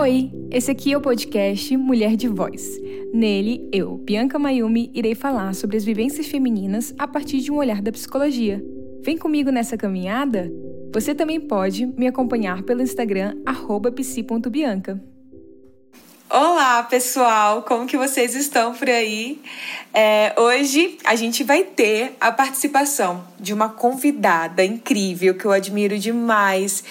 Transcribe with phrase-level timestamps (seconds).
[0.00, 2.80] Oi, esse aqui é o podcast Mulher de Voz.
[3.12, 7.82] Nele, eu, Bianca Mayumi, irei falar sobre as vivências femininas a partir de um olhar
[7.82, 8.64] da psicologia.
[9.04, 10.50] Vem comigo nessa caminhada?
[10.94, 13.36] Você também pode me acompanhar pelo Instagram
[13.94, 14.98] psi.bianca.
[16.32, 17.62] Olá, pessoal!
[17.62, 19.42] Como que vocês estão por aí?
[19.92, 25.98] É, hoje a gente vai ter a participação de uma convidada incrível que eu admiro
[25.98, 26.84] demais,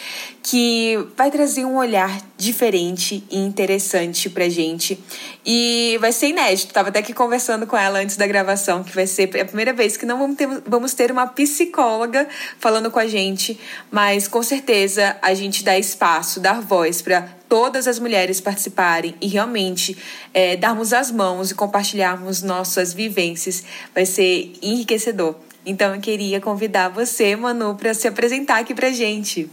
[0.44, 5.02] que vai trazer um olhar diferente e interessante pra gente.
[5.45, 6.73] E vai ser inédito.
[6.73, 9.95] Tava até aqui conversando com ela antes da gravação, que vai ser a primeira vez
[9.95, 12.27] que não vamos ter, vamos ter uma psicóloga
[12.59, 13.58] falando com a gente,
[13.89, 19.27] mas com certeza a gente dá espaço, dar voz para todas as mulheres participarem e
[19.27, 19.98] realmente
[20.31, 25.35] é, darmos as mãos e compartilharmos nossas vivências vai ser enriquecedor.
[25.66, 29.50] Então eu queria convidar você, Manu, para se apresentar aqui para gente.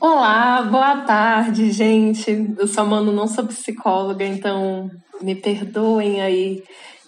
[0.00, 2.54] Olá, boa tarde, gente.
[2.56, 4.88] Eu sou a Manu, não sou psicóloga, então
[5.20, 6.62] me perdoem aí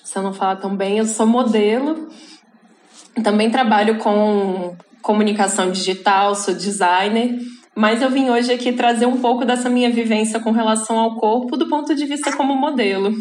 [0.05, 0.99] se eu não falar tão bem.
[0.99, 2.09] Eu sou modelo,
[3.23, 7.39] também trabalho com comunicação digital, sou designer
[7.75, 11.57] mas eu vim hoje aqui trazer um pouco dessa minha vivência com relação ao corpo
[11.57, 13.15] do ponto de vista como modelo.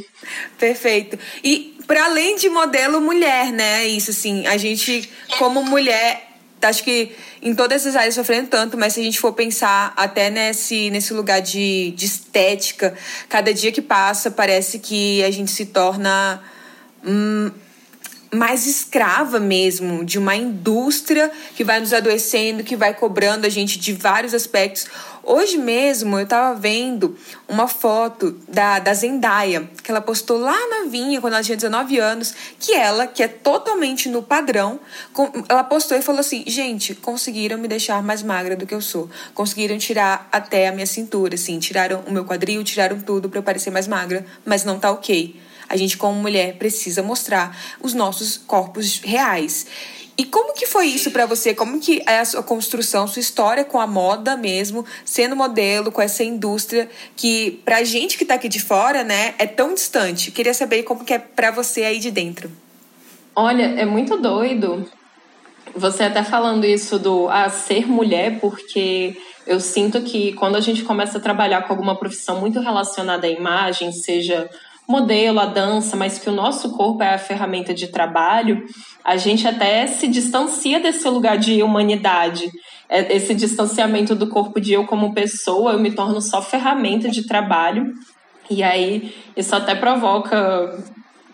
[0.57, 1.17] Perfeito.
[1.43, 3.87] E para além de modelo mulher, né?
[3.87, 8.93] Isso assim, a gente como mulher acho que em todas essas áreas sofrendo tanto, mas
[8.93, 12.93] se a gente for pensar até nesse, nesse lugar de, de estética,
[13.27, 16.41] cada dia que passa parece que a gente se torna
[17.03, 17.51] hum,
[18.33, 23.77] mais escrava mesmo de uma indústria que vai nos adoecendo, que vai cobrando a gente
[23.77, 24.87] de vários aspectos.
[25.21, 27.15] Hoje mesmo eu tava vendo
[27.47, 31.99] uma foto da, da Zendaya, que ela postou lá na Vinha, quando ela tinha 19
[31.99, 34.79] anos, que ela, que é totalmente no padrão,
[35.47, 39.09] ela postou e falou assim: gente, conseguiram me deixar mais magra do que eu sou.
[39.35, 43.43] Conseguiram tirar até a minha cintura, assim, tiraram o meu quadril, tiraram tudo para eu
[43.43, 48.37] parecer mais magra, mas não tá ok a gente como mulher precisa mostrar os nossos
[48.37, 49.65] corpos reais.
[50.17, 51.53] E como que foi isso para você?
[51.53, 56.01] Como que é a sua construção, sua história com a moda mesmo, sendo modelo, com
[56.01, 60.29] essa indústria que pra gente que tá aqui de fora, né, é tão distante.
[60.29, 62.51] Queria saber como que é para você aí de dentro.
[63.33, 64.85] Olha, é muito doido.
[65.73, 69.15] Você até falando isso do ah, ser mulher, porque
[69.47, 73.29] eu sinto que quando a gente começa a trabalhar com alguma profissão muito relacionada à
[73.29, 74.49] imagem, seja
[74.91, 78.63] modelo, a dança, mas que o nosso corpo é a ferramenta de trabalho,
[79.03, 82.51] a gente até se distancia desse lugar de humanidade.
[82.89, 87.25] É, esse distanciamento do corpo de eu como pessoa, eu me torno só ferramenta de
[87.25, 87.93] trabalho.
[88.49, 90.77] E aí isso até provoca.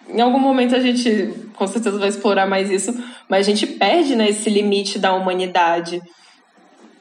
[0.08, 2.94] Em algum momento a gente com certeza vai explorar mais isso,
[3.28, 6.00] mas a gente perde né, esse limite da humanidade.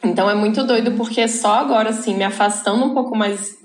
[0.07, 3.59] Então é muito doido porque só agora, assim, me afastando um pouco mais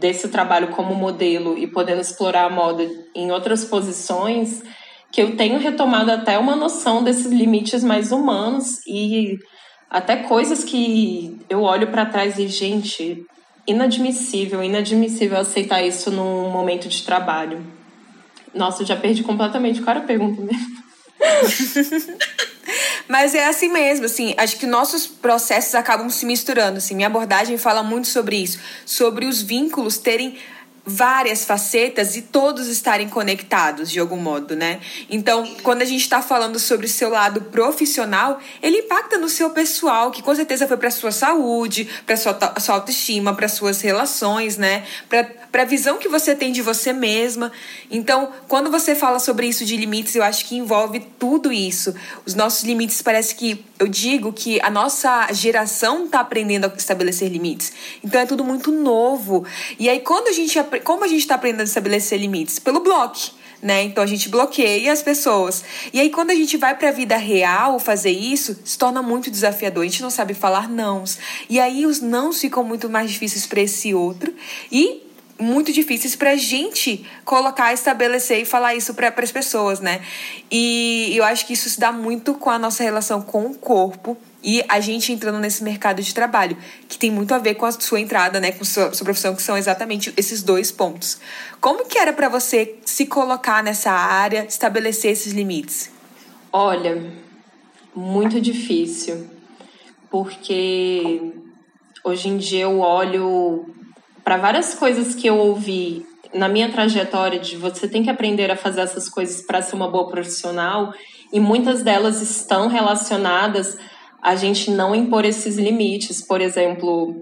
[0.00, 2.84] desse trabalho como modelo e podendo explorar a moda
[3.14, 4.62] em outras posições,
[5.12, 9.38] que eu tenho retomado até uma noção desses limites mais humanos e
[9.88, 13.24] até coisas que eu olho para trás e, gente,
[13.64, 17.64] inadmissível, inadmissível aceitar isso num momento de trabalho.
[18.52, 20.74] Nossa, eu já perdi completamente qual era a pergunta mesmo.
[23.08, 26.94] Mas é assim mesmo, assim, acho que nossos processos acabam se misturando, assim.
[26.94, 30.38] Minha abordagem fala muito sobre isso, sobre os vínculos terem
[30.86, 34.80] várias facetas e todos estarem conectados de algum modo, né?
[35.08, 39.50] Então, quando a gente está falando sobre o seu lado profissional, ele impacta no seu
[39.50, 44.56] pessoal, que com certeza foi para sua saúde, para sua, sua autoestima, para suas relações,
[44.58, 44.84] né?
[45.08, 47.50] Para a visão que você tem de você mesma.
[47.90, 51.94] Então, quando você fala sobre isso de limites, eu acho que envolve tudo isso.
[52.26, 57.28] Os nossos limites parece que eu digo que a nossa geração está aprendendo a estabelecer
[57.28, 57.72] limites.
[58.02, 59.44] Então é tudo muito novo.
[59.78, 62.58] E aí quando a gente como a gente está aprendendo a estabelecer limites?
[62.58, 63.18] Pelo bloco.
[63.62, 63.82] Né?
[63.84, 65.64] Então a gente bloqueia as pessoas.
[65.90, 69.30] E aí, quando a gente vai para a vida real fazer isso, se torna muito
[69.30, 69.82] desafiador.
[69.82, 71.18] A gente não sabe falar nãos.
[71.48, 74.34] E aí os nãos ficam muito mais difíceis para esse outro
[74.70, 75.02] e
[75.38, 80.00] muito difíceis para a gente colocar, estabelecer e falar isso para as pessoas, né?
[80.50, 84.16] E eu acho que isso se dá muito com a nossa relação com o corpo
[84.44, 86.56] e a gente entrando nesse mercado de trabalho,
[86.86, 89.42] que tem muito a ver com a sua entrada, né, com sua, sua profissão, que
[89.42, 91.18] são exatamente esses dois pontos.
[91.62, 95.90] Como que era para você se colocar nessa área, estabelecer esses limites?
[96.52, 97.10] Olha,
[97.96, 99.26] muito difícil,
[100.10, 101.32] porque
[102.04, 103.64] hoje em dia eu olho
[104.22, 108.56] para várias coisas que eu ouvi na minha trajetória de você tem que aprender a
[108.56, 110.92] fazer essas coisas para ser uma boa profissional
[111.32, 113.78] e muitas delas estão relacionadas
[114.24, 116.26] a gente não impor esses limites.
[116.26, 117.14] Por exemplo,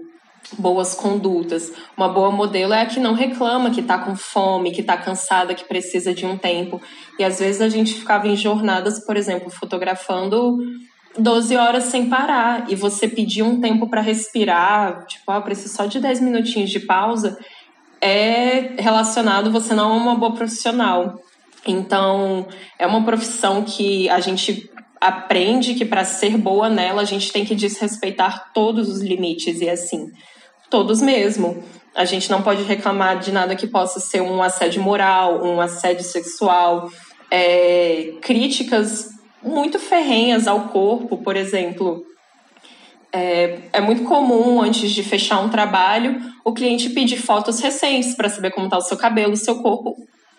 [0.57, 1.71] boas condutas.
[1.97, 5.53] Uma boa modelo é a que não reclama, que está com fome, que está cansada,
[5.53, 6.81] que precisa de um tempo.
[7.19, 10.57] E às vezes a gente ficava em jornadas, por exemplo, fotografando
[11.17, 15.85] 12 horas sem parar e você pedir um tempo para respirar, tipo, ah, preciso só
[15.85, 17.37] de 10 minutinhos de pausa,
[18.01, 21.19] é relacionado, você não é uma boa profissional.
[21.65, 22.45] Então,
[22.77, 24.69] é uma profissão que a gente
[25.07, 29.69] aprende que para ser boa nela, a gente tem que desrespeitar todos os limites e
[29.69, 30.09] assim,
[30.69, 31.61] todos mesmo.
[31.93, 36.03] A gente não pode reclamar de nada que possa ser um assédio moral, um assédio
[36.03, 36.89] sexual,
[37.29, 39.09] é, críticas
[39.43, 42.03] muito ferrenhas ao corpo, por exemplo.
[43.11, 48.29] É, é, muito comum, antes de fechar um trabalho, o cliente pedir fotos recentes para
[48.29, 49.95] saber como está o seu cabelo, o seu corpo.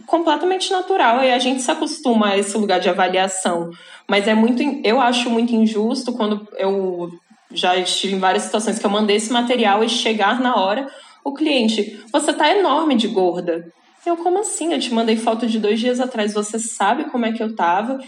[0.07, 3.71] Completamente natural e a gente se acostuma a esse lugar de avaliação.
[4.09, 7.11] Mas é muito, eu acho muito injusto quando eu
[7.53, 10.87] já estive em várias situações que eu mandei esse material e chegar na hora,
[11.25, 13.65] o cliente, você tá enorme de gorda.
[14.05, 14.73] Eu, como assim?
[14.73, 17.99] Eu te mandei foto de dois dias atrás, você sabe como é que eu tava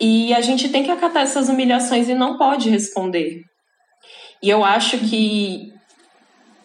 [0.00, 3.42] e a gente tem que acatar essas humilhações e não pode responder.
[4.42, 5.72] E eu acho que.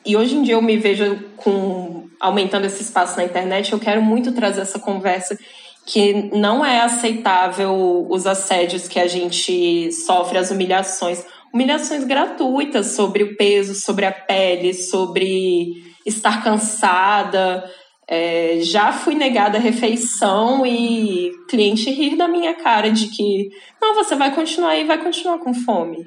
[0.05, 1.94] E hoje em dia eu me vejo com
[2.25, 5.37] aumentando esse espaço na internet, eu quero muito trazer essa conversa
[5.85, 11.23] que não é aceitável os assédios que a gente sofre, as humilhações,
[11.53, 17.63] humilhações gratuitas sobre o peso, sobre a pele, sobre estar cansada,
[18.07, 23.49] é, já fui negada a refeição e cliente rir da minha cara de que
[23.81, 26.05] não, você vai continuar e vai continuar com fome.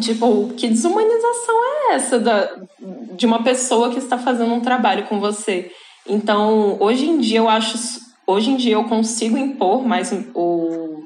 [0.00, 2.50] Tipo, que desumanização é essa da,
[3.12, 5.70] de uma pessoa que está fazendo um trabalho com você?
[6.06, 7.78] Então, hoje em dia eu acho,
[8.26, 11.02] hoje em dia eu consigo impor mais o,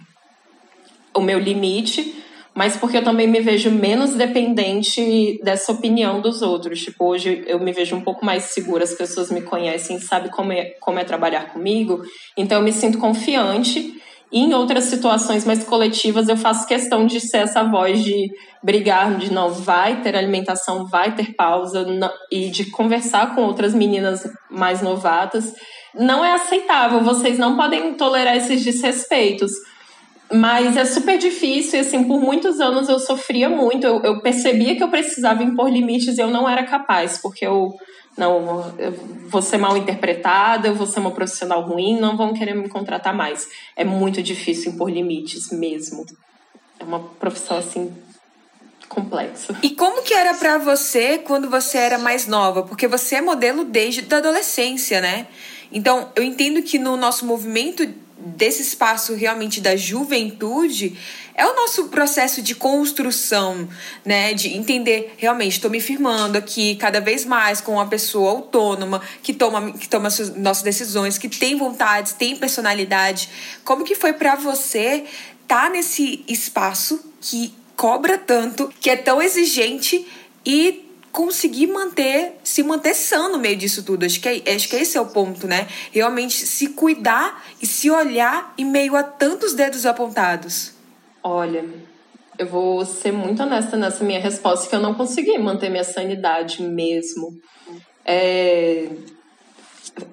[1.14, 2.20] o meu limite
[2.54, 6.82] mas porque eu também me vejo menos dependente dessa opinião dos outros.
[6.82, 10.52] Tipo, hoje eu me vejo um pouco mais segura, as pessoas me conhecem, sabem como
[10.52, 12.02] é, como é trabalhar comigo,
[12.36, 13.99] então eu me sinto confiante.
[14.32, 18.30] E em outras situações mais coletivas, eu faço questão de ser essa voz de
[18.62, 23.74] brigar, de não vai ter alimentação, vai ter pausa, não, e de conversar com outras
[23.74, 25.52] meninas mais novatas.
[25.94, 29.52] Não é aceitável, vocês não podem tolerar esses desrespeitos
[30.32, 33.84] mas é super difícil, e assim, por muitos anos eu sofria muito.
[33.84, 37.74] Eu, eu, percebia que eu precisava impor limites e eu não era capaz, porque eu
[38.20, 38.92] não eu
[39.28, 43.14] vou ser mal interpretada, eu vou ser uma profissional ruim, não vão querer me contratar
[43.14, 43.48] mais.
[43.74, 46.04] É muito difícil impor limites mesmo.
[46.78, 47.92] É uma profissão assim
[48.88, 49.56] complexa.
[49.62, 52.62] E como que era para você quando você era mais nova?
[52.62, 55.26] Porque você é modelo desde a adolescência, né?
[55.72, 57.88] Então, eu entendo que no nosso movimento
[58.20, 60.98] desse espaço realmente da juventude
[61.34, 63.68] é o nosso processo de construção,
[64.04, 64.34] né?
[64.34, 69.32] De entender realmente estou me firmando aqui cada vez mais com uma pessoa autônoma que
[69.32, 73.28] toma que toma suas, nossas decisões, que tem vontades, tem personalidade.
[73.64, 75.04] Como que foi para você
[75.42, 80.06] estar tá nesse espaço que cobra tanto, que é tão exigente
[80.44, 84.04] e conseguir manter, se manter sano no meio disso tudo.
[84.04, 85.66] Acho que, é, acho que esse é o ponto, né?
[85.92, 90.72] Realmente se cuidar e se olhar em meio a tantos dedos apontados.
[91.22, 91.64] Olha,
[92.38, 96.62] eu vou ser muito honesta nessa minha resposta, que eu não consegui manter minha sanidade
[96.62, 97.38] mesmo.
[98.04, 98.88] É...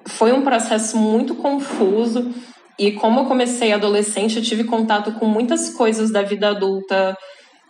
[0.06, 2.34] Foi um processo muito confuso.
[2.78, 7.16] E como eu comecei adolescente, eu tive contato com muitas coisas da vida adulta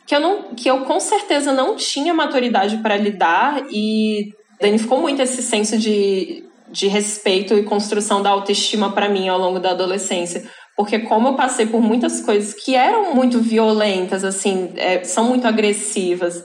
[0.09, 5.21] que eu não que eu com certeza não tinha maturidade para lidar e danificou muito
[5.21, 10.49] esse senso de, de respeito e construção da autoestima para mim ao longo da adolescência.
[10.75, 15.47] Porque como eu passei por muitas coisas que eram muito violentas assim é, são muito
[15.47, 16.43] agressivas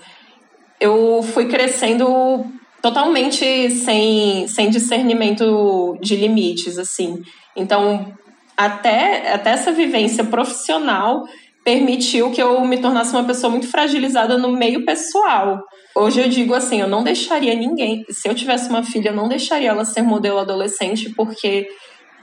[0.77, 2.45] eu fui crescendo
[2.81, 7.21] totalmente sem, sem discernimento de limites assim.
[7.55, 8.13] Então
[8.57, 11.23] até, até essa vivência profissional
[11.63, 15.63] permitiu que eu me tornasse uma pessoa muito fragilizada no meio pessoal.
[15.95, 19.29] Hoje eu digo assim, eu não deixaria ninguém, se eu tivesse uma filha, eu não
[19.29, 21.67] deixaria ela ser modelo adolescente, porque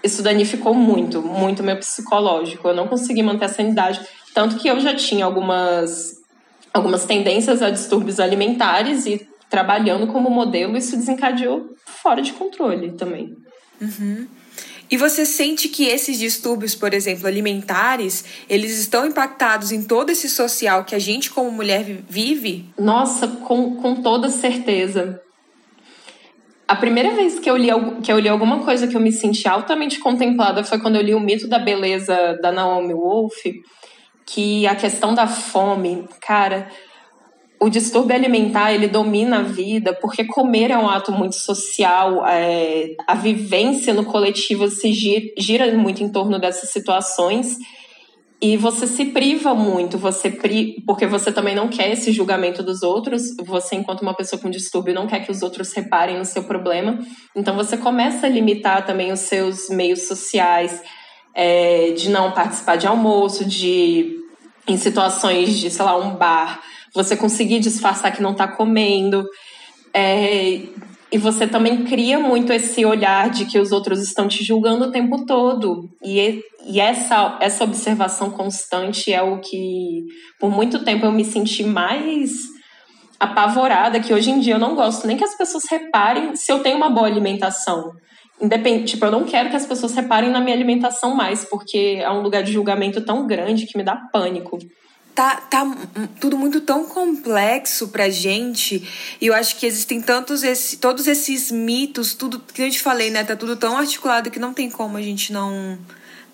[0.03, 2.69] isso danificou muito, muito meu psicológico.
[2.69, 4.01] Eu não consegui manter a sanidade,
[4.35, 6.19] tanto que eu já tinha algumas
[6.73, 13.35] algumas tendências a distúrbios alimentares e trabalhando como modelo, isso desencadeou fora de controle também.
[13.81, 14.29] Uhum.
[14.91, 20.29] E você sente que esses distúrbios, por exemplo, alimentares, eles estão impactados em todo esse
[20.29, 22.67] social que a gente como mulher vive?
[22.77, 25.23] Nossa, com, com toda certeza.
[26.67, 27.69] A primeira vez que eu, li,
[28.03, 31.15] que eu li alguma coisa que eu me senti altamente contemplada foi quando eu li
[31.15, 33.35] o Mito da Beleza da Naomi Wolf,
[34.27, 36.69] que a questão da fome, cara,
[37.63, 42.95] o distúrbio alimentar ele domina a vida porque comer é um ato muito social, é,
[43.07, 47.59] a vivência no coletivo se gira, gira, muito em torno dessas situações.
[48.43, 52.83] E você se priva muito, você pri, porque você também não quer esse julgamento dos
[52.83, 56.45] outros, você enquanto uma pessoa com distúrbio não quer que os outros reparem no seu
[56.45, 56.99] problema,
[57.37, 60.83] então você começa a limitar também os seus meios sociais,
[61.35, 64.17] é, de não participar de almoço, de
[64.67, 66.61] em situações de, sei lá, um bar,
[66.95, 69.25] você conseguir disfarçar que não está comendo.
[69.93, 70.61] É,
[71.13, 74.91] e você também cria muito esse olhar de que os outros estão te julgando o
[74.93, 75.91] tempo todo.
[76.03, 80.05] E, e essa, essa observação constante é o que,
[80.39, 82.31] por muito tempo, eu me senti mais
[83.19, 86.61] apavorada, que hoje em dia eu não gosto nem que as pessoas reparem se eu
[86.61, 87.91] tenho uma boa alimentação.
[88.41, 92.11] Independente, tipo, eu não quero que as pessoas reparem na minha alimentação mais, porque é
[92.11, 94.59] um lugar de julgamento tão grande que me dá pânico
[95.15, 95.65] tá, tá
[96.21, 98.87] tudo muito tão complexo pra gente.
[99.21, 103.11] E eu acho que existem tantos esse, todos esses mitos, tudo que eu te falei,
[103.11, 103.25] né?
[103.25, 105.79] Tá tudo tão articulado que não tem como a gente não,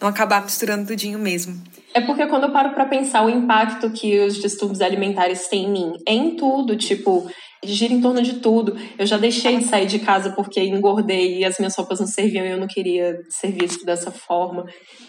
[0.00, 1.60] não acabar misturando tudinho mesmo.
[1.94, 5.72] É porque quando eu paro para pensar o impacto que os distúrbios alimentares têm em
[5.72, 7.26] mim, é em tudo, tipo,
[7.74, 8.76] gira em torno de tudo.
[8.98, 12.44] Eu já deixei de sair de casa porque engordei e as minhas roupas não serviam
[12.44, 14.66] e eu não queria ser visto dessa forma.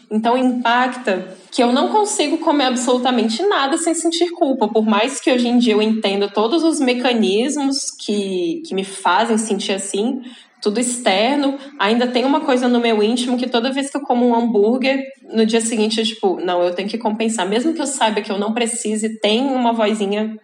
[0.09, 5.31] Então impacta que eu não consigo comer absolutamente nada sem sentir culpa, por mais que
[5.31, 10.21] hoje em dia eu entenda todos os mecanismos que, que me fazem sentir assim,
[10.61, 14.25] tudo externo, ainda tem uma coisa no meu íntimo que toda vez que eu como
[14.25, 17.47] um hambúrguer, no dia seguinte eu, tipo, não, eu tenho que compensar.
[17.47, 20.35] Mesmo que eu saiba que eu não precise, tem uma vozinha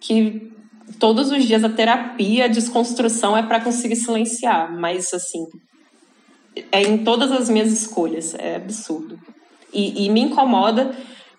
[0.00, 0.52] que
[0.98, 5.44] todos os dias a terapia, a desconstrução é para conseguir silenciar, mas assim,
[6.72, 9.18] é em todas as minhas escolhas, é absurdo.
[9.72, 10.94] E, e me incomoda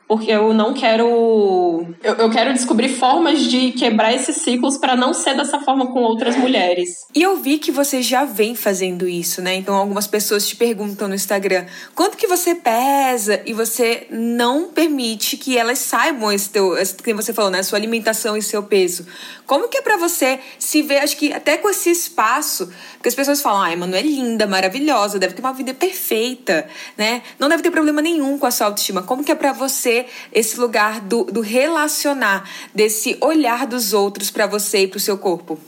[0.07, 1.85] porque eu não quero.
[2.01, 5.99] Eu, eu quero descobrir formas de quebrar esses ciclos para não ser dessa forma com
[5.99, 6.89] outras mulheres.
[7.13, 9.55] E eu vi que você já vem fazendo isso, né?
[9.55, 15.35] Então algumas pessoas te perguntam no Instagram quanto que você pesa e você não permite
[15.35, 17.61] que elas saibam esse teu, esse, que você falou, né?
[17.61, 19.05] Sua alimentação e seu peso.
[19.45, 23.15] Como que é para você se ver, acho que até com esse espaço, porque as
[23.15, 27.21] pessoas falam, ai, Manu é linda, maravilhosa, deve ter uma vida perfeita, né?
[27.37, 29.03] Não deve ter problema nenhum com a sua autoestima.
[29.03, 29.96] Como que é para você
[30.31, 35.17] esse lugar do, do relacionar, desse olhar dos outros para você e para o seu
[35.17, 35.59] corpo?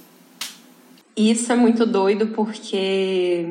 [1.15, 3.45] Isso é muito doido porque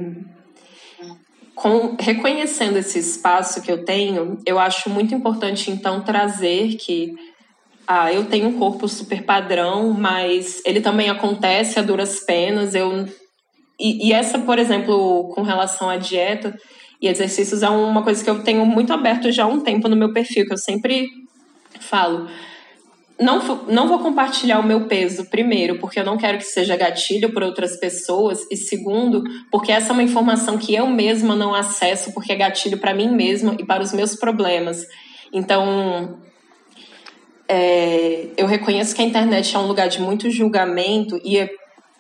[1.54, 7.14] com, reconhecendo esse espaço que eu tenho, eu acho muito importante então trazer que
[7.86, 12.74] ah, eu tenho um corpo super padrão, mas ele também acontece a duras penas.
[12.74, 13.08] Eu
[13.80, 16.54] e, e essa, por exemplo, com relação à dieta,
[17.00, 19.96] e exercícios é uma coisa que eu tenho muito aberto já há um tempo no
[19.96, 21.08] meu perfil, que eu sempre
[21.80, 22.28] falo.
[23.20, 27.32] Não, não vou compartilhar o meu peso, primeiro, porque eu não quero que seja gatilho
[27.32, 32.12] por outras pessoas, e segundo, porque essa é uma informação que eu mesma não acesso,
[32.12, 34.84] porque é gatilho para mim mesma e para os meus problemas.
[35.32, 36.18] Então,
[37.48, 41.50] é, eu reconheço que a internet é um lugar de muito julgamento, e é,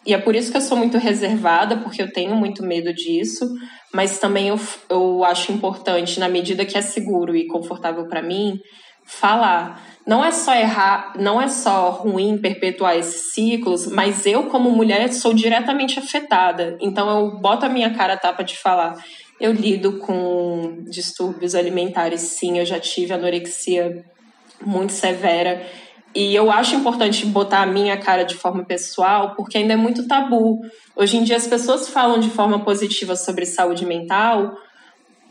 [0.06, 3.44] e é por isso que eu sou muito reservada, porque eu tenho muito medo disso
[3.92, 8.60] mas também eu, eu acho importante, na medida que é seguro e confortável para mim,
[9.04, 9.82] falar.
[10.06, 15.10] Não é só errar, não é só ruim perpetuar esses ciclos, mas eu, como mulher,
[15.12, 16.76] sou diretamente afetada.
[16.80, 18.94] Então eu boto a minha cara a tapa de falar.
[19.40, 24.04] Eu lido com distúrbios alimentares, sim, eu já tive anorexia
[24.60, 25.64] muito severa
[26.18, 30.08] e eu acho importante botar a minha cara de forma pessoal, porque ainda é muito
[30.08, 30.58] tabu.
[30.96, 34.52] Hoje em dia as pessoas falam de forma positiva sobre saúde mental,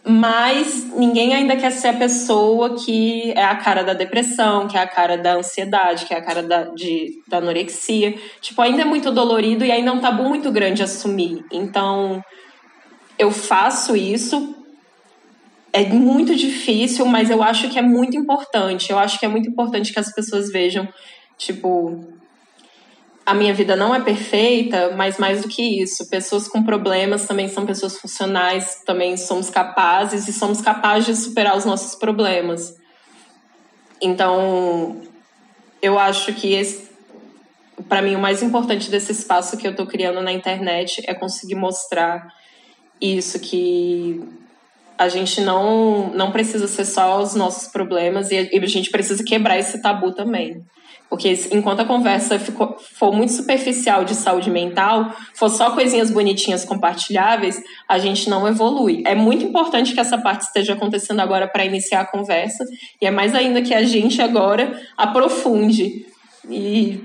[0.05, 4.79] mas ninguém ainda quer ser a pessoa que é a cara da depressão, que é
[4.79, 8.15] a cara da ansiedade, que é a cara da, de, da anorexia.
[8.39, 11.43] Tipo, ainda é muito dolorido e ainda é um tabu muito grande assumir.
[11.51, 12.23] Então,
[13.19, 14.55] eu faço isso
[15.77, 18.91] é muito difícil, mas eu acho que é muito importante.
[18.91, 20.87] Eu acho que é muito importante que as pessoas vejam,
[21.37, 22.03] tipo,
[23.23, 27.47] a minha vida não é perfeita, mas mais do que isso, pessoas com problemas também
[27.47, 32.75] são pessoas funcionais, também somos capazes e somos capazes de superar os nossos problemas.
[34.01, 34.99] Então,
[35.79, 36.87] eu acho que
[37.87, 41.55] para mim o mais importante desse espaço que eu estou criando na internet é conseguir
[41.55, 42.33] mostrar
[42.99, 44.23] isso que
[44.97, 49.57] a gente não, não precisa ser só os nossos problemas e a gente precisa quebrar
[49.57, 50.61] esse tabu também.
[51.09, 56.65] Porque enquanto a conversa ficou, for muito superficial de saúde mental, for só coisinhas bonitinhas
[56.65, 59.03] compartilháveis, a gente não evolui.
[59.05, 62.65] É muito importante que essa parte esteja acontecendo agora para iniciar a conversa,
[63.01, 66.05] e é mais ainda que a gente agora aprofunde.
[66.49, 67.01] E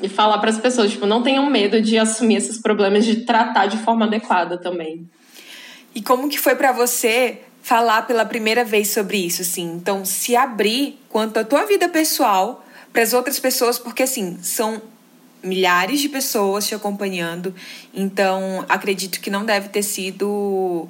[0.00, 3.66] E falar para as pessoas, tipo, não tenham medo de assumir esses problemas, de tratar
[3.66, 5.08] de forma adequada também.
[5.94, 9.64] E como que foi para você falar pela primeira vez sobre isso, assim?
[9.74, 14.80] Então, se abrir quanto à tua vida pessoal para as outras pessoas, porque assim, são
[15.42, 17.54] milhares de pessoas te acompanhando.
[17.92, 20.88] Então, acredito que não deve ter sido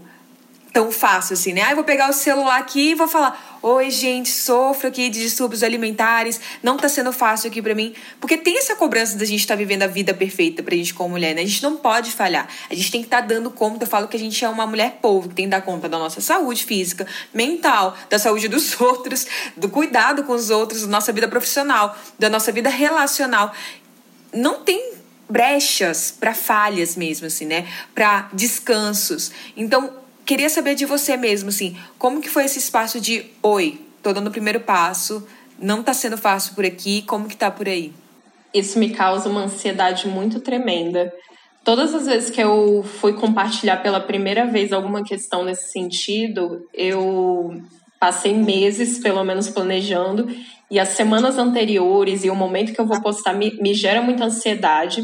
[0.72, 1.62] tão fácil assim, né?
[1.62, 5.20] Ah, eu vou pegar o celular aqui e vou falar: "Oi, gente, sofro aqui de
[5.20, 7.94] distúrbios alimentares, não tá sendo fácil aqui para mim".
[8.20, 11.10] Porque tem essa cobrança da gente estar tá vivendo a vida perfeita pra gente como
[11.10, 11.42] mulher, né?
[11.42, 12.48] A gente não pode falhar.
[12.70, 14.66] A gente tem que estar tá dando conta, eu falo que a gente é uma
[14.66, 18.78] mulher povo, que tem que dar conta da nossa saúde física, mental, da saúde dos
[18.80, 23.52] outros, do cuidado com os outros, da nossa vida profissional, da nossa vida relacional.
[24.32, 24.98] Não tem
[25.28, 27.66] brechas para falhas mesmo assim, né?
[27.94, 29.30] Para descansos.
[29.56, 29.92] Então,
[30.28, 34.26] Queria saber de você mesmo, assim, como que foi esse espaço de oi, tô dando
[34.26, 35.26] o primeiro passo,
[35.58, 37.94] não tá sendo fácil por aqui, como que tá por aí?
[38.52, 41.10] Isso me causa uma ansiedade muito tremenda.
[41.64, 47.62] Todas as vezes que eu fui compartilhar pela primeira vez alguma questão nesse sentido, eu
[47.98, 50.28] passei meses, pelo menos, planejando,
[50.70, 54.26] e as semanas anteriores e o momento que eu vou postar me, me gera muita
[54.26, 55.02] ansiedade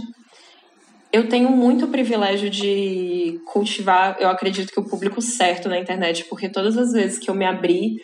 [1.14, 6.48] eu tenho muito privilégio de cultivar, eu acredito que o público certo na internet, porque
[6.48, 8.02] todas as vezes que eu me abri,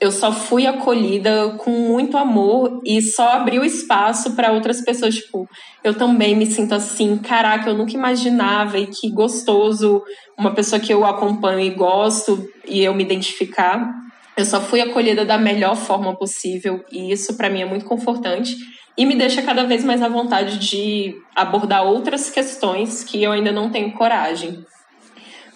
[0.00, 5.16] eu só fui acolhida com muito amor e só abri o espaço para outras pessoas.
[5.16, 5.46] Tipo,
[5.84, 10.02] eu também me sinto assim, caraca, eu nunca imaginava e que gostoso
[10.38, 13.86] uma pessoa que eu acompanho e gosto e eu me identificar.
[14.34, 18.56] Eu só fui acolhida da melhor forma possível e isso para mim é muito confortante
[18.96, 23.52] e me deixa cada vez mais à vontade de abordar outras questões que eu ainda
[23.52, 24.64] não tenho coragem.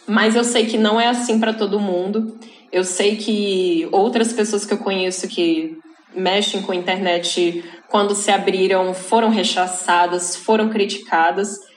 [0.07, 2.39] Mas eu sei que não é assim para todo mundo.
[2.71, 5.79] Eu sei que outras pessoas que eu conheço que
[6.15, 11.70] mexem com a internet, quando se abriram, foram rechaçadas, foram criticadas.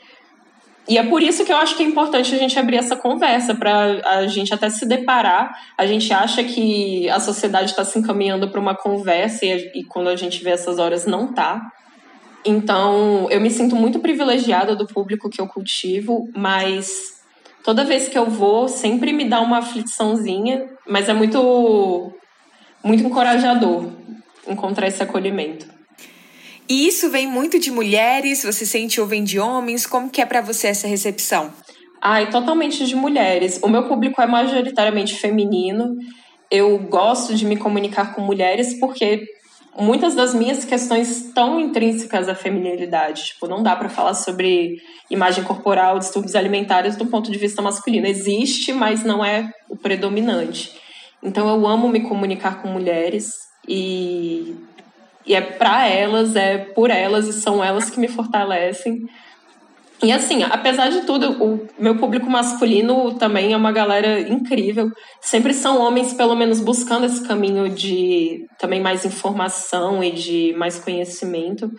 [0.88, 3.56] E é por isso que eu acho que é importante a gente abrir essa conversa,
[3.56, 5.58] para a gente até se deparar.
[5.78, 10.10] A gente acha que a sociedade está se encaminhando para uma conversa e, e, quando
[10.10, 11.62] a gente vê essas horas, não está.
[12.46, 17.22] Então, eu me sinto muito privilegiada do público que eu cultivo, mas
[17.64, 22.12] toda vez que eu vou, sempre me dá uma afliçãozinha, mas é muito,
[22.84, 23.90] muito encorajador
[24.46, 25.73] encontrar esse acolhimento.
[26.74, 28.44] E isso vem muito de mulheres?
[28.44, 29.86] Você sente ou vem de homens?
[29.86, 31.54] Como que é para você essa recepção?
[32.02, 33.60] Ai, totalmente de mulheres.
[33.62, 35.96] O meu público é majoritariamente feminino.
[36.50, 39.22] Eu gosto de me comunicar com mulheres porque
[39.78, 43.26] muitas das minhas questões estão intrínsecas à feminilidade.
[43.26, 44.78] Tipo, não dá para falar sobre
[45.12, 48.08] imagem corporal, distúrbios alimentares do ponto de vista masculino.
[48.08, 50.72] Existe, mas não é o predominante.
[51.22, 53.32] Então eu amo me comunicar com mulheres
[53.70, 54.56] e
[55.26, 59.06] e é para elas, é por elas e são elas que me fortalecem.
[60.04, 64.92] E assim, apesar de tudo, o meu público masculino também é uma galera incrível.
[65.22, 70.78] Sempre são homens, pelo menos, buscando esse caminho de também mais informação e de mais
[70.78, 71.72] conhecimento.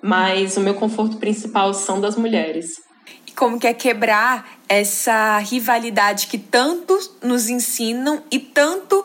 [0.00, 2.80] Mas o meu conforto principal são das mulheres.
[3.26, 9.04] E como que é quebrar essa rivalidade que tanto nos ensinam e tanto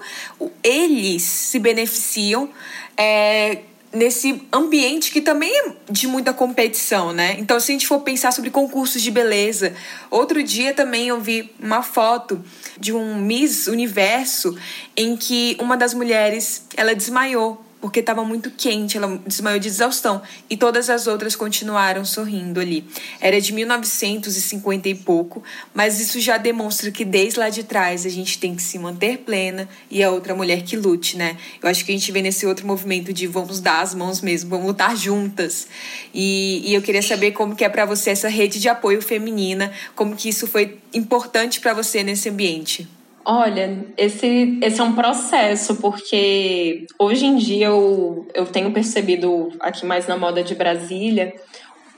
[0.64, 2.50] eles se beneficiam
[2.96, 7.36] é, nesse ambiente que também é de muita competição, né?
[7.40, 9.74] Então, se a gente for pensar sobre concursos de beleza,
[10.10, 12.44] outro dia também eu vi uma foto
[12.80, 14.58] de um Miss Universo
[14.96, 20.22] em que uma das mulheres, ela desmaiou porque estava muito quente, ela desmaiou de exaustão
[20.50, 22.86] e todas as outras continuaram sorrindo ali.
[23.22, 25.42] Era de 1950 e pouco,
[25.74, 29.20] mas isso já demonstra que desde lá de trás a gente tem que se manter
[29.20, 31.38] plena e a outra mulher que lute, né?
[31.62, 34.50] Eu acho que a gente vê nesse outro movimento de vamos dar as mãos mesmo,
[34.50, 35.68] vamos lutar juntas.
[36.14, 39.72] E, e eu queria saber como que é para você essa rede de apoio feminina,
[39.96, 42.99] como que isso foi importante para você nesse ambiente.
[43.26, 49.86] Olha, esse, esse é um processo, porque hoje em dia eu, eu tenho percebido, aqui
[49.86, 51.34] mais na moda de Brasília,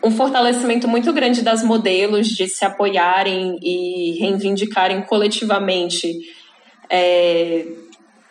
[0.03, 6.11] um fortalecimento muito grande das modelos de se apoiarem e reivindicarem coletivamente,
[6.89, 7.67] é,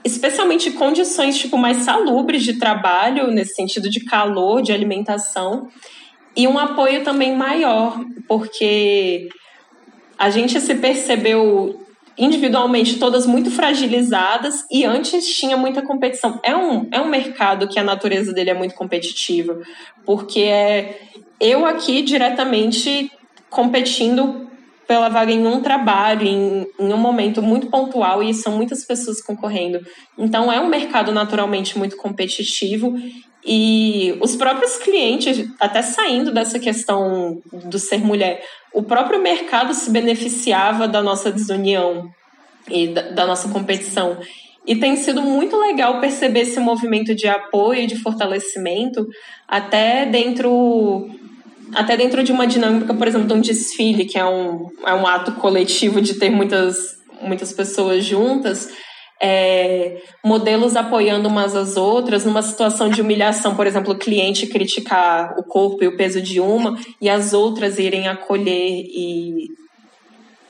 [0.05, 5.69] especialmente condições tipo mais salubres de trabalho, nesse sentido de calor, de alimentação,
[6.37, 9.29] e um apoio também maior, porque
[10.19, 11.80] a gente se percebeu
[12.21, 16.39] individualmente todas muito fragilizadas e antes tinha muita competição.
[16.43, 19.59] É um, é um mercado que a natureza dele é muito competitiva,
[20.05, 21.01] porque é
[21.41, 23.11] eu aqui diretamente
[23.49, 24.47] competindo
[24.87, 29.23] pela vaga em um trabalho, em, em um momento muito pontual, e são muitas pessoas
[29.23, 29.81] concorrendo.
[30.19, 32.95] Então, é um mercado naturalmente muito competitivo
[33.45, 39.91] E os próprios clientes, até saindo dessa questão do ser mulher, o próprio mercado se
[39.91, 42.11] beneficiava da nossa desunião
[42.69, 44.19] e da, da nossa competição.
[44.67, 49.07] E tem sido muito legal perceber esse movimento de apoio e de fortalecimento
[49.49, 51.09] até dentro
[51.75, 55.07] até dentro de uma dinâmica, por exemplo, de um desfile, que é um, é um
[55.07, 58.69] ato coletivo de ter muitas, muitas pessoas juntas,
[59.23, 65.39] é, modelos apoiando umas às outras, numa situação de humilhação, por exemplo, o cliente criticar
[65.39, 69.49] o corpo e o peso de uma e as outras irem acolher e,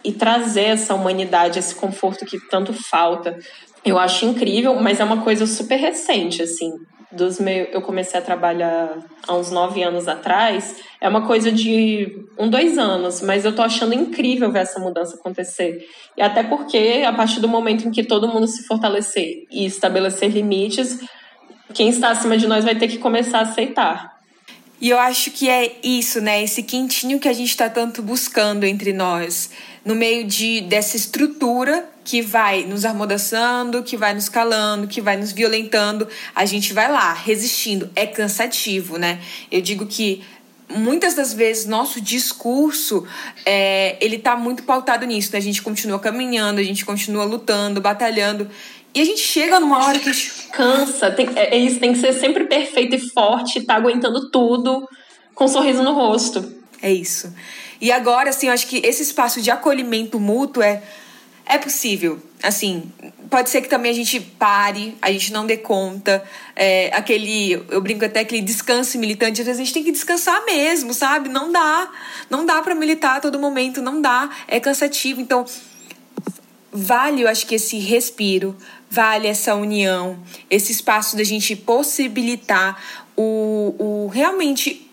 [0.05, 3.37] e trazer essa humanidade, esse conforto que tanto falta.
[3.85, 6.71] Eu acho incrível, mas é uma coisa super recente, assim.
[7.13, 12.25] Dos meus, eu comecei a trabalhar há uns nove anos atrás, é uma coisa de
[12.39, 15.89] um, dois anos, mas eu tô achando incrível ver essa mudança acontecer.
[16.17, 20.31] E até porque, a partir do momento em que todo mundo se fortalecer e estabelecer
[20.31, 21.01] limites,
[21.75, 24.20] quem está acima de nós vai ter que começar a aceitar.
[24.81, 26.43] E eu acho que é isso, né?
[26.43, 29.51] Esse quentinho que a gente está tanto buscando entre nós,
[29.85, 35.17] no meio de dessa estrutura que vai nos armodaçando, que vai nos calando, que vai
[35.17, 37.91] nos violentando, a gente vai lá, resistindo.
[37.95, 39.21] É cansativo, né?
[39.51, 40.25] Eu digo que
[40.71, 43.07] muitas das vezes nosso discurso
[43.45, 45.39] é, ele tá muito pautado nisso, né?
[45.39, 48.49] A gente continua caminhando, a gente continua lutando, batalhando.
[48.95, 50.11] E a gente chega numa hora que.
[50.53, 54.89] Cansa, tem, é, é, isso, tem que ser sempre perfeito e forte, tá aguentando tudo,
[55.35, 56.61] com um sorriso no rosto.
[56.83, 57.33] É isso.
[57.81, 60.83] E agora, assim, eu acho que esse espaço de acolhimento mútuo é
[61.51, 62.23] é possível.
[62.43, 62.91] Assim,
[63.29, 66.23] pode ser que também a gente pare, a gente não dê conta.
[66.55, 70.45] É, aquele, eu brinco até aquele descanso militante, às vezes a gente tem que descansar
[70.47, 71.29] mesmo, sabe?
[71.29, 71.91] Não dá.
[72.31, 74.31] Não dá para militar a todo momento, não dá.
[74.47, 75.21] É cansativo.
[75.21, 75.45] Então,
[76.71, 78.57] vale, eu acho que esse respiro,
[78.91, 80.19] vale essa união,
[80.51, 82.83] esse espaço da gente possibilitar
[83.17, 84.91] o, o realmente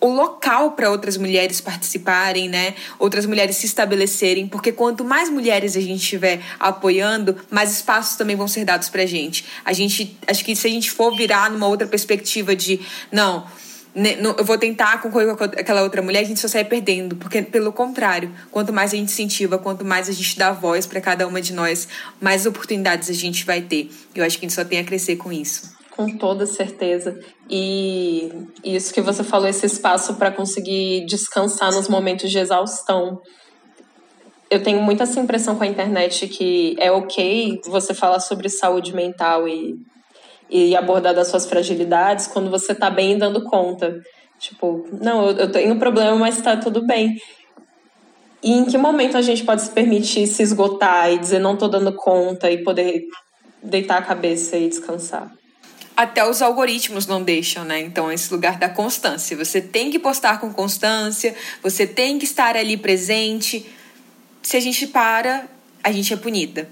[0.00, 2.74] o local para outras mulheres participarem, né?
[3.00, 8.36] Outras mulheres se estabelecerem, porque quanto mais mulheres a gente tiver apoiando, mais espaços também
[8.36, 9.44] vão ser dados pra gente.
[9.64, 13.44] A gente, acho que se a gente for virar numa outra perspectiva de, não,
[13.94, 17.72] eu vou tentar concorrer com aquela outra mulher, a gente só sai perdendo, porque pelo
[17.72, 21.40] contrário, quanto mais a gente incentiva, quanto mais a gente dá voz para cada uma
[21.40, 21.88] de nós,
[22.20, 23.90] mais oportunidades a gente vai ter.
[24.14, 25.76] Eu acho que a gente só tem a crescer com isso.
[25.90, 27.18] Com toda certeza.
[27.50, 28.30] E
[28.62, 33.20] isso que você falou, esse espaço para conseguir descansar nos momentos de exaustão.
[34.48, 38.94] Eu tenho muita essa impressão com a internet que é ok você falar sobre saúde
[38.94, 39.74] mental e,
[40.50, 44.00] e abordar das suas fragilidades quando você tá bem dando conta.
[44.38, 47.16] Tipo, não, eu, eu tenho um problema, mas tá tudo bem.
[48.42, 51.66] E em que momento a gente pode se permitir se esgotar e dizer não tô
[51.68, 53.02] dando conta e poder
[53.62, 55.32] deitar a cabeça e descansar?
[55.98, 57.80] até os algoritmos não deixam, né?
[57.80, 59.36] Então, esse lugar da constância.
[59.36, 63.68] Você tem que postar com constância, você tem que estar ali presente.
[64.40, 65.48] Se a gente para,
[65.82, 66.70] a gente é punida.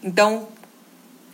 [0.00, 0.46] Então,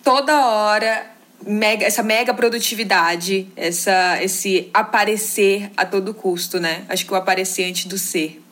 [0.03, 1.12] toda hora,
[1.47, 6.85] mega, essa mega produtividade, essa, esse aparecer a todo custo, né?
[6.89, 8.43] Acho que o aparecer antes do ser.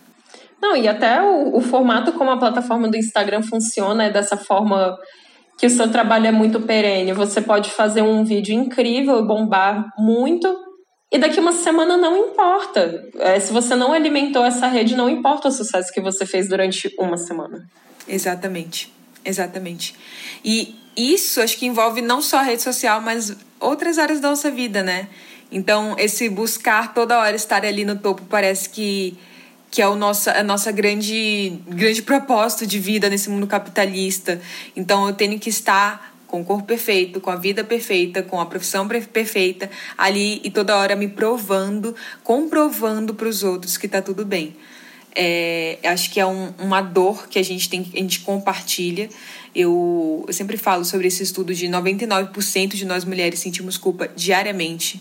[0.60, 4.98] Não, e até o, o formato como a plataforma do Instagram funciona é dessa forma
[5.58, 7.12] que o seu trabalho é muito perene.
[7.12, 10.54] Você pode fazer um vídeo incrível e bombar muito,
[11.12, 13.02] e daqui uma semana não importa.
[13.18, 16.90] É, se você não alimentou essa rede, não importa o sucesso que você fez durante
[16.98, 17.66] uma semana.
[18.06, 18.92] Exatamente.
[19.24, 19.94] Exatamente.
[20.44, 24.50] E isso acho que envolve não só a rede social, mas outras áreas da nossa
[24.50, 25.08] vida, né?
[25.52, 29.18] Então, esse buscar toda hora estar ali no topo parece que
[29.70, 34.40] que é o nosso, a nossa grande, grande propósito de vida nesse mundo capitalista.
[34.74, 38.46] Então eu tenho que estar com o corpo perfeito, com a vida perfeita, com a
[38.46, 44.24] profissão perfeita ali e toda hora me provando, comprovando para os outros que está tudo
[44.24, 44.56] bem.
[45.14, 49.08] É, acho que é um, uma dor que a gente tem, a gente compartilha.
[49.54, 55.00] Eu, eu sempre falo sobre esse estudo de 99% de nós mulheres sentimos culpa diariamente.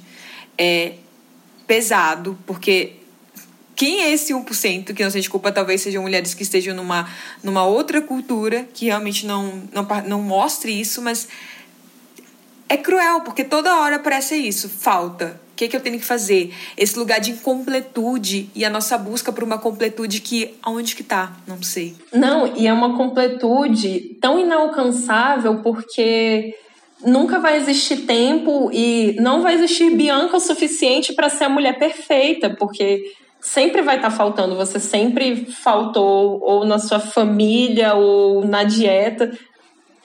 [0.57, 0.93] É
[1.67, 2.93] pesado, porque
[3.79, 5.53] quem é esse 1% que não sente culpa?
[5.53, 7.09] Talvez sejam mulheres que estejam numa,
[7.41, 11.29] numa outra cultura que realmente não, não, não mostre isso, mas
[12.69, 15.41] é cruel, porque toda hora parece isso, falta.
[15.51, 16.53] O que, é que eu tenho que fazer?
[16.77, 21.33] Esse lugar de incompletude e a nossa busca por uma completude que aonde que tá?
[21.45, 21.95] Não sei.
[22.13, 26.55] Não, e é uma completude tão inalcançável porque
[27.03, 31.77] nunca vai existir tempo e não vai existir Bianca o suficiente para ser a mulher
[31.77, 33.01] perfeita, porque
[33.41, 39.31] sempre vai estar tá faltando, você sempre faltou, ou na sua família, ou na dieta.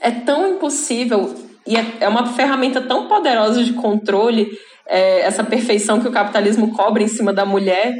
[0.00, 1.34] É tão impossível.
[1.66, 4.50] E é, é uma ferramenta tão poderosa de controle,
[4.86, 7.96] é, essa perfeição que o capitalismo cobra em cima da mulher,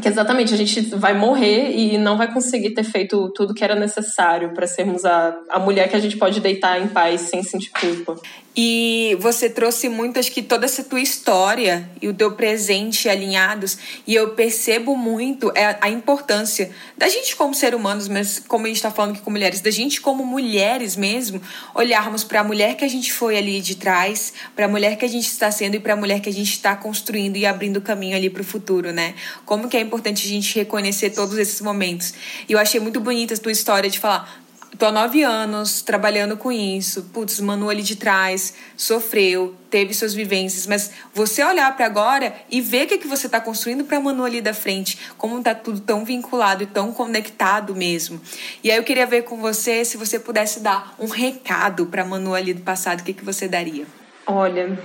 [0.00, 3.74] que exatamente a gente vai morrer e não vai conseguir ter feito tudo que era
[3.74, 7.70] necessário para sermos a, a mulher que a gente pode deitar em paz sem sentir
[7.70, 8.14] culpa.
[8.56, 13.78] E você trouxe muito, acho que toda essa tua história e o teu presente alinhados,
[14.04, 18.68] e eu percebo muito é a importância da gente como ser humanos, mas como a
[18.68, 21.40] gente está falando aqui com mulheres, da gente como mulheres mesmo,
[21.72, 25.04] olharmos para a mulher que a gente foi ali de trás, para a mulher que
[25.04, 27.80] a gente está sendo e para a mulher que a gente está construindo e abrindo
[27.80, 29.14] caminho ali para o futuro, né?
[29.46, 32.12] Como que é importante a gente reconhecer todos esses momentos.
[32.48, 36.36] E eu achei muito bonita a tua história de falar, tô há nove anos trabalhando
[36.36, 37.04] com isso.
[37.12, 42.60] Putz, Manu ali de trás sofreu, teve suas vivências, mas você olhar para agora e
[42.60, 45.54] ver o que, é que você está construindo para Manu ali da frente, como tá
[45.54, 48.20] tudo tão vinculado e tão conectado mesmo.
[48.62, 52.34] E aí eu queria ver com você se você pudesse dar um recado para Manu
[52.34, 53.86] ali do passado, o que, que você daria?
[54.26, 54.78] Olha,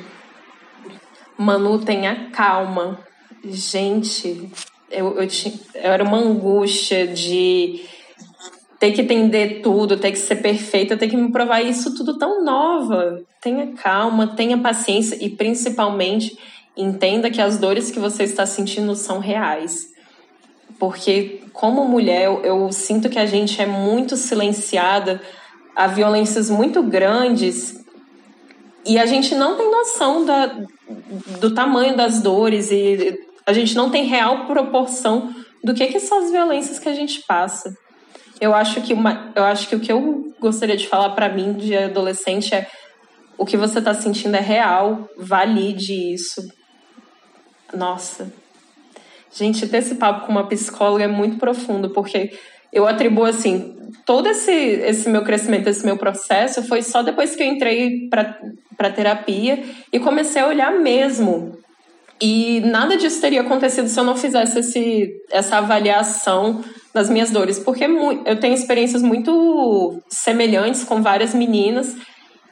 [1.37, 2.99] Manu, tenha calma.
[3.43, 4.49] Gente,
[4.89, 7.83] eu, eu, tinha, eu era uma angústia de
[8.83, 12.43] ter que entender tudo, ter que ser perfeita, ter que me provar isso tudo tão
[12.43, 13.21] nova.
[13.39, 16.37] Tenha calma, tenha paciência e principalmente
[16.75, 19.87] entenda que as dores que você está sentindo são reais.
[20.77, 25.21] Porque como mulher, eu, eu sinto que a gente é muito silenciada
[25.73, 27.81] a violências muito grandes
[28.85, 30.57] e a gente não tem noção da,
[31.39, 36.25] do tamanho das dores e a gente não tem real proporção do que, que são
[36.25, 37.73] as violências que a gente passa.
[38.43, 41.53] Eu acho que uma, eu acho que o que eu gostaria de falar para mim
[41.53, 42.67] de adolescente é
[43.37, 46.45] o que você está sentindo é real, valide isso.
[47.73, 48.33] Nossa.
[49.33, 52.37] Gente, ter esse papo com uma psicóloga é muito profundo, porque
[52.73, 57.43] eu atribuo assim, todo esse, esse meu crescimento, esse meu processo foi só depois que
[57.43, 61.57] eu entrei para terapia e comecei a olhar mesmo.
[62.21, 66.61] E nada disso teria acontecido se eu não fizesse esse, essa avaliação
[66.93, 71.95] das minhas dores, porque eu tenho experiências muito semelhantes com várias meninas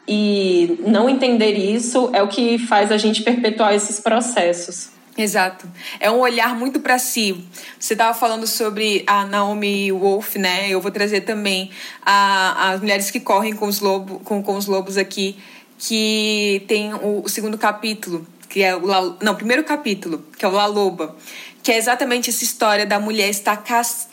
[0.08, 4.90] e não entender isso é o que faz a gente perpetuar esses processos.
[5.18, 5.70] Exato.
[6.00, 7.46] É um olhar muito para si.
[7.80, 10.70] Você estava falando sobre a Naomi Wolf, né?
[10.70, 11.70] Eu vou trazer também
[12.04, 15.38] a, as mulheres que correm com os, lobo, com, com os lobos aqui,
[15.78, 20.46] que tem o, o segundo capítulo, que é o La, não, o primeiro capítulo, que
[20.46, 21.16] é o La Loba,
[21.64, 23.64] que é exatamente essa história da mulher estar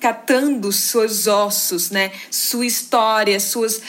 [0.01, 2.13] catando seus ossos, né?
[2.31, 3.81] Sua história, suas,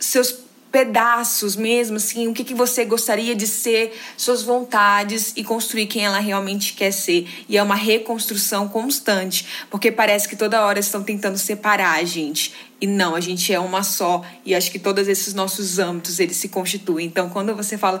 [0.00, 5.86] seus pedaços mesmo, assim, o que, que você gostaria de ser, suas vontades e construir
[5.86, 7.28] quem ela realmente quer ser.
[7.48, 12.52] E é uma reconstrução constante, porque parece que toda hora estão tentando separar a gente.
[12.80, 14.24] E não, a gente é uma só.
[14.44, 17.06] E acho que todos esses nossos âmbitos, eles se constituem.
[17.06, 18.00] Então, quando você fala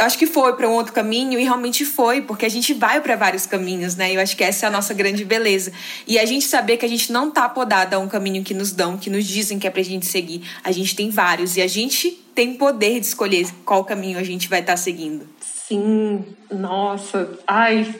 [0.00, 3.16] acho que foi para um outro caminho e realmente foi, porque a gente vai para
[3.16, 4.14] vários caminhos, né?
[4.14, 5.72] Eu acho que essa é a nossa grande beleza.
[6.06, 8.72] E a gente saber que a gente não tá podada a um caminho que nos
[8.72, 10.42] dão, que nos dizem que é pra gente seguir.
[10.62, 14.48] A gente tem vários e a gente tem poder de escolher qual caminho a gente
[14.48, 15.28] vai estar tá seguindo.
[15.40, 17.38] Sim, nossa.
[17.46, 17.94] Ai,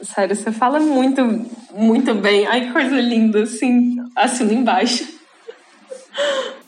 [0.00, 1.22] sério, você fala muito,
[1.74, 2.46] muito bem.
[2.46, 5.06] Ai, que coisa linda, assim, assino embaixo.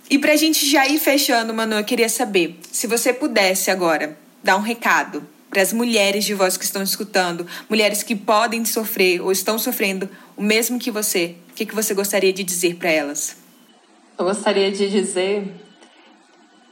[0.09, 4.57] E pra gente já ir fechando, Manu, eu queria saber, se você pudesse agora dar
[4.57, 9.33] um recado para as mulheres de voz que estão escutando, mulheres que podem sofrer ou
[9.33, 13.37] estão sofrendo o mesmo que você, o que, que você gostaria de dizer para elas?
[14.19, 15.53] Eu gostaria de dizer.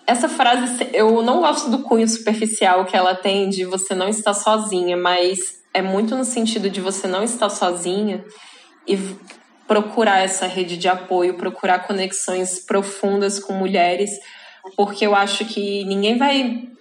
[0.07, 4.35] Essa frase, eu não gosto do cunho superficial que ela tem de você não estar
[4.35, 8.25] sozinha, mas é muito no sentido de você não estar sozinha
[8.87, 8.99] e
[9.67, 14.11] procurar essa rede de apoio, procurar conexões profundas com mulheres,
[14.77, 16.74] porque eu acho que ninguém vai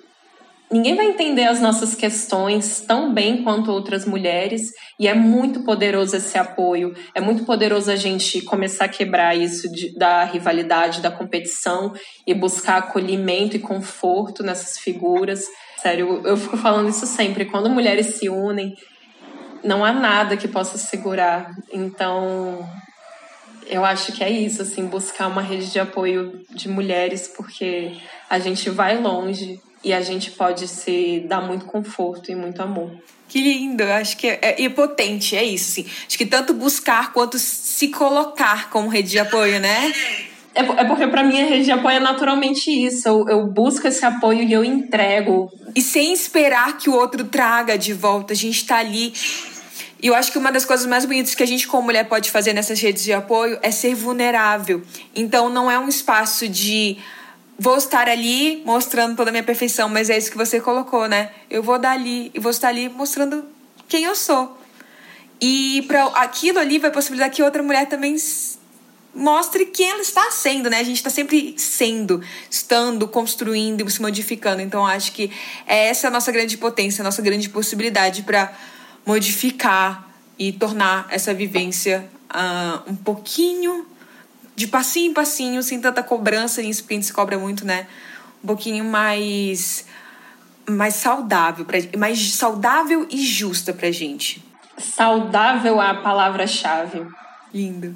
[0.71, 6.15] ninguém vai entender as nossas questões tão bem quanto outras mulheres e é muito poderoso
[6.15, 6.95] esse apoio.
[7.13, 11.93] É muito poderoso a gente começar a quebrar isso de, da rivalidade, da competição
[12.25, 15.45] e buscar acolhimento e conforto nessas figuras.
[15.81, 17.45] Sério, eu, eu fico falando isso sempre.
[17.45, 18.73] Quando mulheres se unem,
[19.63, 21.51] não há nada que possa segurar.
[21.71, 22.67] Então,
[23.67, 27.93] eu acho que é isso, assim, buscar uma rede de apoio de mulheres, porque
[28.29, 32.91] a gente vai longe e a gente pode se dar muito conforto e muito amor.
[33.27, 35.85] Que lindo, eu acho que é, é, é potente, é isso, sim.
[36.07, 39.91] Acho que tanto buscar quanto se colocar como rede de apoio, né?
[40.55, 43.07] É, é porque para mim a rede de apoio é naturalmente isso.
[43.07, 45.51] Eu, eu busco esse apoio e eu entrego.
[45.75, 48.33] E sem esperar que o outro traga de volta.
[48.33, 49.13] A gente tá ali
[50.03, 52.29] e eu acho que uma das coisas mais bonitas que a gente, como mulher, pode
[52.29, 54.83] fazer nessas redes de apoio é ser vulnerável.
[55.15, 56.97] Então, não é um espaço de
[57.57, 61.31] vou estar ali mostrando toda a minha perfeição, mas é isso que você colocou, né?
[61.49, 63.45] Eu vou dar ali e vou estar ali mostrando
[63.87, 64.57] quem eu sou.
[65.39, 68.15] E para aquilo ali vai possibilitar que outra mulher também
[69.13, 70.79] mostre quem ela está sendo, né?
[70.79, 74.61] A gente está sempre sendo, estando, construindo se modificando.
[74.61, 75.31] Então acho que
[75.67, 78.51] essa é a nossa grande potência, a nossa grande possibilidade para
[79.05, 83.85] modificar e tornar essa vivência uh, um pouquinho
[84.63, 87.87] de passinho em passinho, sem tanta cobrança nisso, porque a gente se cobra muito, né?
[88.43, 89.85] Um pouquinho mais
[90.65, 94.41] mais saudável, pra, mais saudável e justa pra gente.
[94.77, 97.05] Saudável é a palavra-chave.
[97.53, 97.93] Lindo.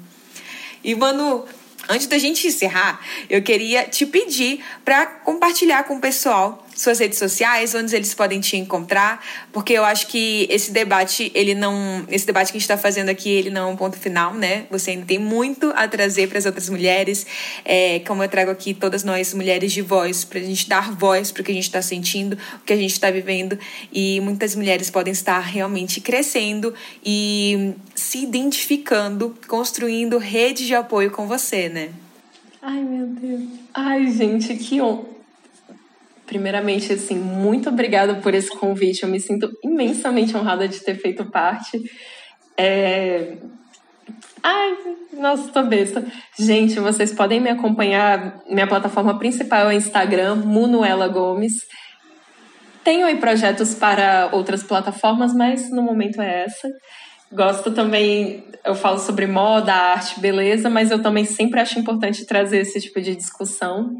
[0.84, 1.46] E, Manu,
[1.88, 3.00] antes da gente encerrar,
[3.30, 8.38] eu queria te pedir para compartilhar com o pessoal suas redes sociais, onde eles podem
[8.38, 9.20] te encontrar,
[9.52, 13.08] porque eu acho que esse debate, ele não, esse debate que a gente está fazendo
[13.08, 14.66] aqui, ele não é um ponto final, né?
[14.70, 17.26] Você ainda tem muito a trazer para as outras mulheres,
[17.64, 21.32] é, como eu trago aqui todas nós mulheres de voz, para a gente dar voz
[21.32, 23.58] para o que a gente está sentindo, o que a gente está vivendo,
[23.92, 26.72] e muitas mulheres podem estar realmente crescendo
[27.04, 31.88] e se identificando, construindo rede de apoio com você, né?
[32.62, 33.48] Ai, meu Deus.
[33.74, 35.17] Ai, gente, que honra
[36.28, 39.02] Primeiramente, assim, muito obrigada por esse convite.
[39.02, 41.82] Eu me sinto imensamente honrada de ter feito parte.
[42.54, 43.38] É...
[44.42, 44.76] Ai,
[45.14, 46.04] nossa, tô besta.
[46.38, 48.42] Gente, vocês podem me acompanhar.
[48.46, 51.66] Minha plataforma principal é o Instagram, Munuela Gomes.
[52.84, 56.68] Tenho aí projetos para outras plataformas, mas no momento é essa.
[57.32, 62.58] Gosto também, eu falo sobre moda, arte, beleza, mas eu também sempre acho importante trazer
[62.58, 63.94] esse tipo de discussão.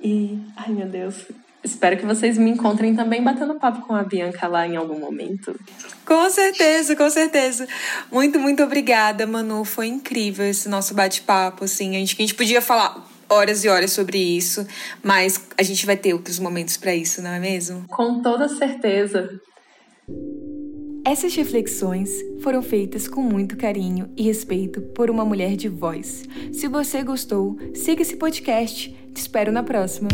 [0.00, 1.26] E, ai meu Deus,
[1.64, 5.58] Espero que vocês me encontrem também batendo papo com a Bianca lá em algum momento.
[6.04, 7.68] Com certeza, com certeza.
[8.10, 9.64] Muito, muito obrigada, Manu.
[9.64, 11.90] Foi incrível esse nosso bate-papo, assim.
[11.90, 14.66] A gente, a gente podia falar horas e horas sobre isso,
[15.02, 17.84] mas a gente vai ter outros momentos para isso, não é mesmo?
[17.88, 19.40] Com toda certeza.
[21.04, 22.10] Essas reflexões
[22.42, 26.24] foram feitas com muito carinho e respeito por uma mulher de voz.
[26.52, 28.90] Se você gostou, siga esse podcast.
[29.12, 30.08] Te espero na próxima.